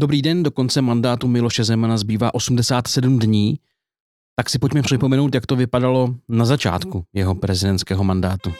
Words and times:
Dobrý 0.00 0.22
den, 0.22 0.42
do 0.42 0.50
konce 0.50 0.82
mandátu 0.82 1.28
Miloše 1.28 1.64
Zemana 1.64 1.96
zbývá 1.96 2.34
87 2.34 3.18
dní, 3.18 3.58
tak 4.36 4.50
si 4.50 4.58
pojďme 4.58 4.82
připomenout, 4.82 5.34
jak 5.34 5.46
to 5.46 5.56
vypadalo 5.56 6.14
na 6.28 6.44
začátku 6.44 7.04
jeho 7.12 7.34
prezidentského 7.34 8.04
mandátu. 8.04 8.52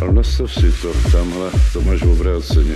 Ale 0.00 0.12
nastav 0.12 0.52
si 0.52 0.72
to, 0.82 1.10
tamhle, 1.12 1.50
to 1.72 1.80
máš 1.80 2.02
obráceně. 2.02 2.74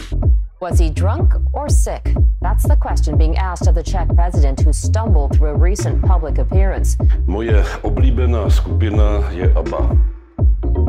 Was 0.62 0.80
he 0.80 0.90
drunk 0.90 1.34
or 1.52 1.70
sick? 1.70 2.02
That's 2.42 2.62
the 2.68 2.76
question 2.88 3.18
being 3.18 3.38
asked 3.38 3.68
of 3.68 3.74
the 3.74 3.90
Czech 3.90 4.08
president 4.16 4.60
who 4.66 4.72
stumbled 4.72 5.36
through 5.36 5.56
a 5.56 5.64
recent 5.68 6.00
public 6.00 6.38
appearance. 6.38 6.96
Moje 7.26 7.64
oblíbená 7.82 8.50
skupina 8.50 9.30
je 9.30 9.52
ABBA. 9.54 9.96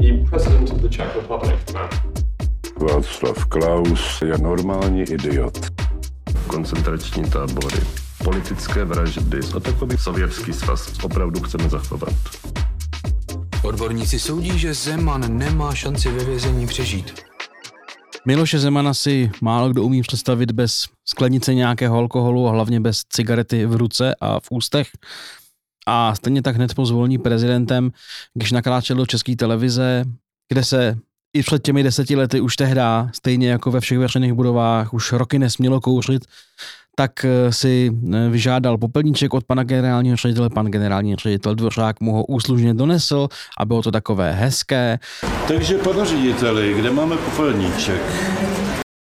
The 0.01 0.29
president 0.29 0.71
of 0.71 0.81
the 0.81 0.89
Czech 0.89 1.15
Republic, 1.15 1.73
ma'am. 1.73 2.14
Václav 2.79 3.45
Klaus 3.45 4.21
je 4.21 4.37
normální 4.37 5.01
idiot. 5.01 5.59
Koncentrační 6.47 7.23
tábory, 7.29 7.79
politické 8.23 8.85
vraždy 8.85 9.39
a 9.55 9.59
takový 9.59 9.97
sovětský 9.97 10.53
svaz 10.53 11.03
opravdu 11.03 11.41
chceme 11.41 11.69
zachovat. 11.69 12.13
Odborníci 13.63 14.19
soudí, 14.19 14.59
že 14.59 14.73
Zeman 14.73 15.37
nemá 15.37 15.75
šanci 15.75 16.11
ve 16.11 16.23
vězení 16.23 16.67
přežít. 16.67 17.21
Miloše 18.27 18.59
Zemana 18.59 18.93
si 18.93 19.31
málo 19.41 19.69
kdo 19.69 19.83
umí 19.83 20.01
představit 20.01 20.51
bez 20.51 20.85
sklenice 21.05 21.53
nějakého 21.53 21.97
alkoholu 21.97 22.47
a 22.47 22.51
hlavně 22.51 22.79
bez 22.79 23.01
cigarety 23.09 23.65
v 23.65 23.75
ruce 23.75 24.15
a 24.21 24.39
v 24.39 24.47
ústech. 24.51 24.87
A 25.87 26.15
stejně 26.15 26.41
tak 26.41 26.55
hned 26.55 26.73
po 26.73 26.85
zvolení 26.85 27.17
prezidentem, 27.17 27.91
když 28.33 28.51
nakráčel 28.51 28.95
do 28.95 29.05
české 29.05 29.35
televize, 29.35 30.03
kde 30.49 30.63
se 30.63 30.97
i 31.35 31.43
před 31.43 31.63
těmi 31.63 31.83
deseti 31.83 32.15
lety 32.15 32.41
už 32.41 32.55
tehdy, 32.55 32.81
stejně 33.11 33.49
jako 33.49 33.71
ve 33.71 33.79
všech 33.79 33.97
veřejných 33.97 34.33
budovách, 34.33 34.93
už 34.93 35.11
roky 35.11 35.39
nesmělo 35.39 35.81
kouřit, 35.81 36.25
tak 36.95 37.25
eh, 37.25 37.53
si 37.53 37.91
eh, 38.13 38.29
vyžádal 38.29 38.77
popelníček 38.77 39.33
od 39.33 39.43
pana 39.43 39.63
generálního 39.63 40.17
ředitele. 40.17 40.49
Pan 40.49 40.65
generální 40.65 41.15
ředitel 41.15 41.55
Dvořák 41.55 41.99
mu 41.99 42.13
ho 42.13 42.25
úslužně 42.25 42.73
donesl 42.73 43.27
a 43.59 43.65
bylo 43.65 43.81
to 43.81 43.91
takové 43.91 44.31
hezké. 44.31 44.99
Takže, 45.47 45.77
pane 45.77 46.05
řediteli, 46.05 46.73
kde 46.73 46.91
máme 46.91 47.17
popelníček? 47.17 48.01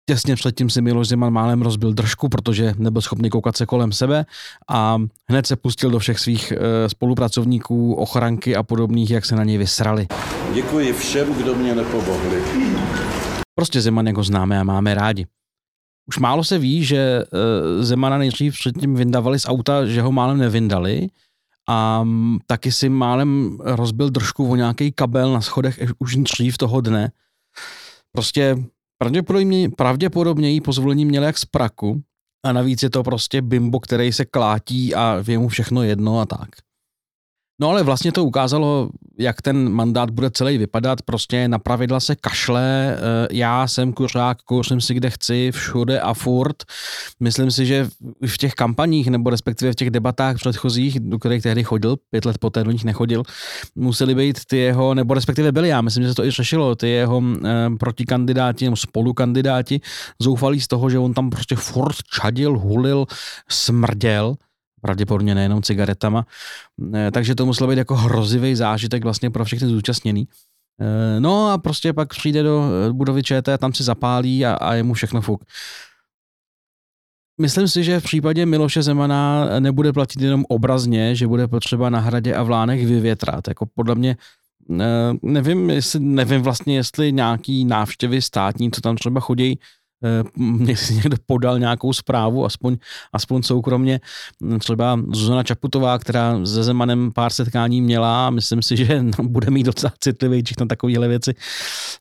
Těsně 0.08 0.34
předtím 0.34 0.70
si 0.70 0.82
Miloš 0.82 1.08
Zeman 1.08 1.32
málem 1.32 1.62
rozbil 1.62 1.92
držku, 1.92 2.28
protože 2.28 2.74
nebyl 2.78 3.02
schopný 3.02 3.30
koukat 3.30 3.56
se 3.56 3.66
kolem 3.66 3.92
sebe 3.92 4.26
a 4.68 4.98
hned 5.28 5.46
se 5.46 5.56
pustil 5.56 5.90
do 5.90 5.98
všech 5.98 6.18
svých 6.18 6.52
e, 6.52 6.88
spolupracovníků, 6.88 7.94
ochranky 7.94 8.56
a 8.56 8.62
podobných, 8.62 9.10
jak 9.10 9.24
se 9.24 9.36
na 9.36 9.44
něj 9.44 9.58
vysrali. 9.58 10.06
Děkuji 10.54 10.92
všem, 10.92 11.34
kdo 11.34 11.54
mě 11.54 11.74
nepomohli. 11.74 12.42
Prostě 13.54 13.80
Zeman 13.80 14.06
jako 14.06 14.22
známe 14.22 14.60
a 14.60 14.64
máme 14.64 14.94
rádi. 14.94 15.26
Už 16.06 16.18
málo 16.18 16.44
se 16.44 16.58
ví, 16.58 16.84
že 16.84 16.98
e, 16.98 17.24
Zemana 17.84 18.18
nejdřív 18.18 18.54
předtím 18.54 18.94
vyndavali 18.94 19.38
z 19.38 19.46
auta, 19.48 19.86
že 19.86 20.02
ho 20.02 20.12
málem 20.12 20.38
nevyndali 20.38 21.08
a 21.68 22.02
mm, 22.02 22.38
taky 22.46 22.72
si 22.72 22.88
málem 22.88 23.58
rozbil 23.60 24.10
držku 24.10 24.50
o 24.50 24.56
nějaký 24.56 24.92
kabel 24.92 25.32
na 25.32 25.40
schodech 25.40 25.80
už 25.98 26.16
dřív 26.16 26.58
toho 26.58 26.80
dne. 26.80 27.12
Prostě 28.12 28.56
pravděpodobně, 28.98 29.70
pravděpodobně 29.70 30.50
jí 30.50 30.60
pozvolení 30.60 31.04
měl 31.04 31.22
jak 31.22 31.38
z 31.38 31.44
praku 31.44 32.02
a 32.46 32.52
navíc 32.52 32.82
je 32.82 32.90
to 32.90 33.02
prostě 33.02 33.42
bimbo, 33.42 33.80
který 33.80 34.12
se 34.12 34.24
klátí 34.24 34.94
a 34.94 35.24
je 35.28 35.38
mu 35.38 35.48
všechno 35.48 35.82
jedno 35.82 36.20
a 36.20 36.26
tak. 36.26 36.48
No 37.60 37.68
ale 37.68 37.82
vlastně 37.82 38.12
to 38.12 38.24
ukázalo, 38.24 38.90
jak 39.18 39.42
ten 39.42 39.68
mandát 39.68 40.10
bude 40.10 40.30
celý 40.30 40.58
vypadat. 40.58 41.02
Prostě 41.02 41.48
na 41.48 41.58
pravidla 41.58 42.00
se 42.00 42.16
kašle. 42.16 42.96
Eh, 42.96 43.28
já 43.32 43.66
jsem 43.66 43.92
kuřák, 43.92 44.42
kouřím 44.42 44.80
si 44.80 44.94
kde 44.94 45.10
chci, 45.10 45.52
všude 45.52 46.00
a 46.00 46.14
furt. 46.14 46.56
Myslím 47.20 47.50
si, 47.50 47.66
že 47.66 47.88
v 48.26 48.38
těch 48.38 48.54
kampaních, 48.54 49.08
nebo 49.08 49.30
respektive 49.30 49.72
v 49.72 49.74
těch 49.74 49.90
debatách 49.90 50.36
předchozích, 50.36 51.00
do 51.00 51.18
kterých 51.18 51.42
tehdy 51.42 51.64
chodil, 51.64 51.96
pět 52.10 52.24
let 52.24 52.38
poté 52.38 52.64
do 52.64 52.70
nich 52.70 52.84
nechodil, 52.84 53.22
museli 53.76 54.14
být 54.14 54.40
ty 54.46 54.56
jeho, 54.56 54.94
nebo 54.94 55.14
respektive 55.14 55.52
byli, 55.52 55.68
já 55.68 55.80
myslím, 55.80 56.02
že 56.04 56.08
se 56.08 56.14
to 56.14 56.24
i 56.24 56.30
řešilo, 56.30 56.74
ty 56.74 56.88
jeho 56.88 57.22
eh, 57.44 57.70
protikandidáti 57.78 58.64
nebo 58.64 58.76
spolukandidáti 58.76 59.80
zoufalí 60.20 60.60
z 60.60 60.68
toho, 60.68 60.90
že 60.90 60.98
on 60.98 61.14
tam 61.14 61.30
prostě 61.30 61.56
furt 61.56 61.96
čadil, 62.12 62.58
hulil, 62.58 63.06
smrděl 63.48 64.36
pravděpodobně 64.80 65.34
nejenom 65.34 65.62
cigaretama. 65.62 66.26
Eh, 66.94 67.10
takže 67.10 67.34
to 67.34 67.46
muselo 67.46 67.70
být 67.70 67.78
jako 67.78 67.96
hrozivý 67.96 68.54
zážitek 68.54 69.04
vlastně 69.04 69.30
pro 69.30 69.44
všechny 69.44 69.68
zúčastněný. 69.68 70.28
Eh, 70.80 71.20
no 71.20 71.50
a 71.50 71.58
prostě 71.58 71.92
pak 71.92 72.08
přijde 72.08 72.42
do 72.42 72.64
eh, 72.88 72.92
budovy 72.92 73.22
ČT, 73.22 73.58
tam 73.58 73.72
si 73.72 73.84
zapálí 73.84 74.46
a, 74.46 74.54
a 74.54 74.74
je 74.74 74.82
mu 74.82 74.94
všechno 74.94 75.20
fuk. 75.20 75.44
Myslím 77.40 77.68
si, 77.68 77.84
že 77.84 78.00
v 78.00 78.04
případě 78.04 78.46
Miloše 78.46 78.82
Zemana 78.82 79.46
nebude 79.60 79.92
platit 79.92 80.20
jenom 80.20 80.44
obrazně, 80.48 81.14
že 81.14 81.26
bude 81.26 81.48
potřeba 81.48 81.90
na 81.90 82.00
hradě 82.00 82.34
a 82.34 82.42
v 82.42 82.50
Lánech 82.50 82.86
vyvětrat. 82.86 83.48
Jako 83.48 83.66
podle 83.74 83.94
mě 83.94 84.16
nevím, 85.22 85.70
jestli, 85.70 86.00
nevím 86.00 86.42
vlastně, 86.42 86.76
jestli 86.76 87.12
nějaký 87.12 87.64
návštěvy 87.64 88.22
státní, 88.22 88.70
co 88.70 88.80
tam 88.80 88.96
třeba 88.96 89.20
chodí, 89.20 89.58
mě 90.36 90.76
si 90.76 90.94
někdo 90.94 91.16
podal 91.26 91.58
nějakou 91.58 91.92
zprávu, 91.92 92.44
aspoň, 92.44 92.76
aspoň 93.12 93.42
soukromně, 93.42 94.00
třeba 94.58 95.00
Zuzana 95.12 95.42
Čaputová, 95.42 95.98
která 95.98 96.46
se 96.46 96.62
Zemanem 96.62 97.10
pár 97.14 97.32
setkání 97.32 97.80
měla 97.80 98.30
myslím 98.30 98.62
si, 98.62 98.76
že 98.76 99.04
bude 99.22 99.50
mít 99.50 99.66
docela 99.66 99.92
citlivý 100.00 100.42
na 100.60 100.66
takovéhle 100.66 101.08
věci, 101.08 101.34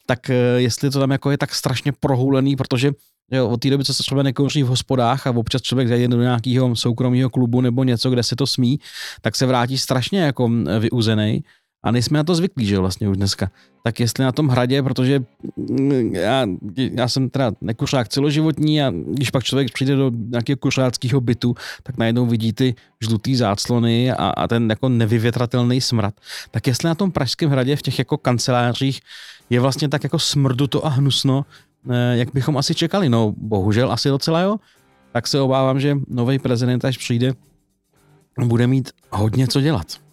tak 0.06 0.30
eh, 0.30 0.34
jestli 0.58 0.90
to 0.90 1.00
tam 1.00 1.12
jako 1.12 1.32
je 1.32 1.38
tak 1.38 1.56
strašně 1.56 1.92
prohulený, 1.92 2.56
protože 2.56 2.92
Jo, 3.32 3.50
od 3.50 3.62
té 3.62 3.70
doby, 3.70 3.86
co 3.86 3.94
se 3.94 4.04
třeba 4.04 4.24
nekouří 4.24 4.64
v 4.64 4.68
hospodách 4.68 5.28
a 5.28 5.32
občas 5.32 5.62
člověk 5.62 5.88
zajde 5.88 6.08
do 6.08 6.22
nějakého 6.22 6.76
soukromého 6.76 7.30
klubu 7.30 7.62
nebo 7.62 7.84
něco, 7.84 8.10
kde 8.10 8.24
se 8.24 8.36
to 8.36 8.48
smí, 8.48 8.80
tak 9.22 9.36
se 9.36 9.46
vrátí 9.46 9.78
strašně 9.78 10.20
jako 10.20 10.50
vyuzený. 10.80 11.44
A 11.88 11.92
nejsme 11.92 12.20
na 12.20 12.24
to 12.24 12.36
zvyklí, 12.36 12.66
že 12.66 12.80
vlastně 12.80 13.10
už 13.10 13.18
dneska. 13.18 13.52
Tak 13.84 14.00
jestli 14.00 14.24
na 14.24 14.32
tom 14.32 14.48
hradě, 14.48 14.84
protože 14.84 15.24
mm, 15.56 16.16
já, 16.16 16.48
já 16.78 17.08
jsem 17.08 17.30
teda 17.30 17.52
nekuřák 17.62 18.08
celoživotní 18.08 18.82
a 18.84 18.92
když 18.92 19.30
pak 19.30 19.44
člověk 19.44 19.72
přijde 19.72 19.96
do 19.96 20.12
nějakého 20.14 20.58
kuřáckého 20.58 21.22
bytu, 21.22 21.56
tak 21.84 21.98
najednou 21.98 22.26
vidí 22.26 22.54
ty 22.54 22.76
žlutý 23.02 23.36
záclony 23.36 24.12
a, 24.12 24.16
a 24.16 24.48
ten 24.48 24.70
jako 24.70 24.90
nevyvětratelný 24.90 25.82
smrad. 25.82 26.14
Tak 26.52 26.68
jestli 26.68 26.88
na 26.88 26.96
tom 26.96 27.12
Pražském 27.12 27.50
hradě 27.50 27.76
v 27.76 27.82
těch 27.82 28.00
jako 28.00 28.18
kancelářích 28.18 29.00
je 29.50 29.60
vlastně 29.60 29.90
tak 29.90 30.04
jako 30.04 30.20
smrduto 30.20 30.86
a 30.86 30.90
hnusno, 30.90 31.46
eh, 31.90 32.18
jak 32.18 32.34
bychom 32.34 32.58
asi 32.58 32.76
čekali. 32.76 33.10
No 33.10 33.34
bohužel 33.38 33.92
asi 33.92 34.10
docela 34.10 34.42
jo. 34.42 34.58
Tak 35.12 35.28
se 35.28 35.40
obávám, 35.40 35.80
že 35.80 35.98
nový 36.08 36.40
prezident, 36.40 36.86
až 36.86 36.98
přijde, 36.98 37.34
bude 38.46 38.68
mít 38.68 38.92
hodně 39.10 39.48
co 39.48 39.62
dělat. 39.62 40.07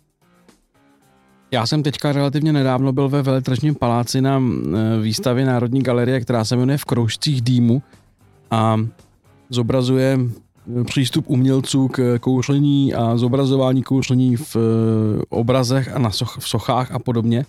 Já 1.54 1.66
jsem 1.66 1.82
teďka 1.82 2.12
relativně 2.12 2.53
nedávno 2.53 2.92
byl 2.92 3.09
ve 3.09 3.22
Veletržním 3.22 3.75
paláci 3.75 4.20
na 4.20 4.42
e, 4.42 5.00
výstavě 5.00 5.47
Národní 5.47 5.82
galerie, 5.82 6.20
která 6.20 6.44
se 6.44 6.56
jmenuje 6.56 6.78
V 6.78 6.84
kroužcích 6.84 7.42
dýmu 7.42 7.82
a 8.50 8.76
zobrazuje 9.50 10.19
e, 10.81 10.84
přístup 10.84 11.25
umělců 11.28 11.88
k 11.88 12.19
kouření 12.20 12.94
a 12.94 13.16
zobrazování 13.16 13.82
kouření 13.82 14.37
v 14.37 14.56
obrazech 15.28 15.94
a 15.94 15.98
na 15.98 16.10
soch, 16.10 16.38
v 16.41 16.48
sochách 16.48 16.92
a 16.92 16.98
podobně. 16.98 17.47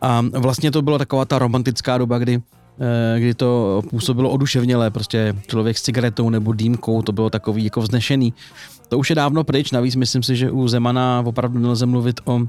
A 0.00 0.24
vlastně 0.32 0.70
to 0.70 0.82
byla 0.82 0.98
taková 0.98 1.24
ta 1.24 1.38
romantická 1.38 1.98
doba, 1.98 2.18
kdy 2.18 2.42
kdy 3.18 3.34
to 3.34 3.82
působilo 3.90 4.30
oduševněle, 4.30 4.90
prostě 4.90 5.34
člověk 5.46 5.78
s 5.78 5.82
cigaretou 5.82 6.30
nebo 6.30 6.52
dýmkou, 6.52 7.02
to 7.02 7.12
bylo 7.12 7.30
takový 7.30 7.64
jako 7.64 7.80
vznešený. 7.80 8.34
To 8.88 8.98
už 8.98 9.10
je 9.10 9.16
dávno 9.16 9.44
pryč, 9.44 9.70
navíc 9.70 9.96
myslím 9.96 10.22
si, 10.22 10.36
že 10.36 10.50
u 10.50 10.68
Zemana 10.68 11.22
opravdu 11.26 11.58
nelze 11.58 11.86
mluvit 11.86 12.20
o 12.24 12.40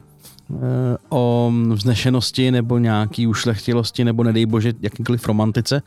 o 1.09 1.53
vznešenosti 1.73 2.51
nebo 2.51 2.78
nějaký 2.78 3.28
ušlechtilosti 3.28 4.03
nebo 4.03 4.23
nedej 4.23 4.45
bože 4.45 4.73
jakýkoliv 4.81 5.28
romantice. 5.28 5.81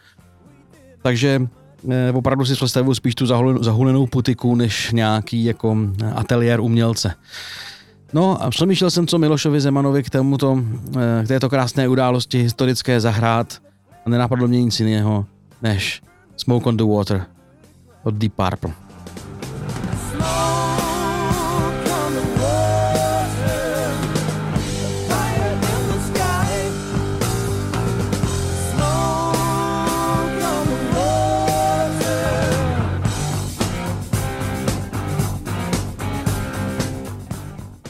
Takže 1.03 1.43
eh, 1.91 2.13
opravdu 2.13 2.45
si 2.45 2.55
představuju 2.55 2.95
spíš 2.95 3.15
tu 3.15 3.27
zahulenou 3.61 4.07
putiku, 4.07 4.55
než 4.55 4.93
nějaký 4.93 5.45
jako 5.45 5.77
ateliér 6.15 6.61
umělce. 6.61 7.15
No 8.13 8.43
a 8.43 8.51
přemýšlel 8.51 8.91
jsem, 8.91 9.07
co 9.07 9.19
Milošovi 9.19 9.61
Zemanovi 9.61 10.03
k, 10.03 10.11
tomuto, 10.11 10.63
eh, 10.97 11.25
k 11.25 11.29
této 11.29 11.49
krásné 11.49 11.89
události 11.89 12.43
historické 12.43 13.01
zahrát 13.01 13.63
a 14.07 14.11
nenapadlo 14.11 14.49
mě 14.49 14.63
nic 14.63 14.81
jiného 14.81 15.27
než 15.63 16.03
Smoke 16.37 16.69
on 16.69 16.77
the 16.77 16.85
Water 16.85 17.27
od 18.05 18.15
Deep 18.15 18.33
Purple. 18.33 18.88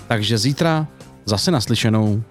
Takže 0.09 0.39
zítra 0.39 0.87
zase 1.25 1.51
naslyšenou. 1.51 2.23